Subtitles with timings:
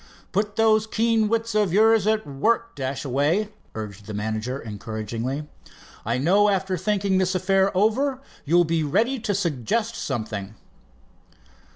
[0.31, 5.47] "Put those keen wits of yours at work, Dashaway," urged the manager encouragingly.
[6.07, 10.55] "I know after thinking this affair over you'll be ready to suggest something."